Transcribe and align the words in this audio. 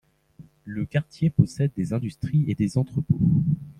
Le 0.65 0.87
quartier 0.87 1.29
possède 1.29 1.69
des 1.77 1.93
industries 1.93 2.43
et 2.47 2.55
des 2.55 2.79
entrepôts. 2.79 3.19